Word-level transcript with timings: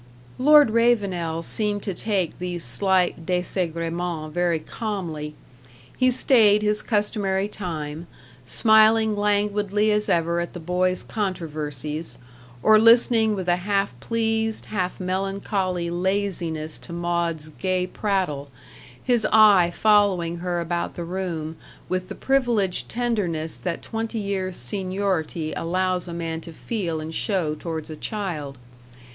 Lord 0.39 0.71
Ravenel 0.71 1.43
seemed 1.43 1.83
to 1.83 1.93
take 1.93 2.39
these 2.39 2.63
slight 2.63 3.23
desagremens 3.23 4.31
very 4.33 4.57
calmly. 4.57 5.35
He 5.95 6.09
stayed 6.09 6.63
his 6.63 6.81
customary 6.81 7.47
time, 7.47 8.07
smiling 8.43 9.15
languidly 9.15 9.91
as 9.91 10.09
ever 10.09 10.39
at 10.39 10.53
the 10.53 10.59
boys' 10.59 11.03
controversies, 11.03 12.17
or 12.63 12.79
listening 12.79 13.35
with 13.35 13.47
a 13.47 13.57
half 13.57 13.93
pleased, 13.99 14.65
half 14.65 14.99
melancholy 14.99 15.91
laziness 15.91 16.79
to 16.79 16.91
Maud's 16.91 17.49
gay 17.49 17.85
prattle, 17.85 18.49
his 19.03 19.27
eye 19.31 19.69
following 19.69 20.37
her 20.37 20.59
about 20.59 20.95
the 20.95 21.03
room 21.03 21.57
with 21.87 22.09
the 22.09 22.15
privileged 22.15 22.89
tenderness 22.89 23.59
that 23.59 23.83
twenty 23.83 24.17
years' 24.17 24.57
seniority 24.57 25.53
allows 25.53 26.07
a 26.07 26.11
man 26.15 26.41
to 26.41 26.51
feel 26.51 26.99
and 27.01 27.13
show 27.13 27.53
towards 27.53 27.91
a 27.91 27.95
child. 27.95 28.57